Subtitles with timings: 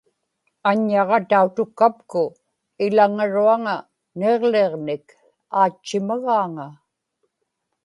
[0.69, 2.23] aññaġa tautukapku
[2.85, 3.75] ilaŋaruaŋa
[4.19, 5.05] niġliġnik
[5.61, 6.67] aatchimagaaŋa